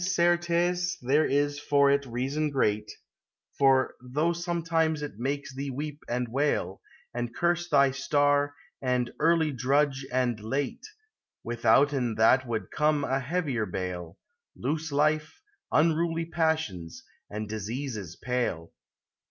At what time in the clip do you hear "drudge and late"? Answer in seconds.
9.51-10.87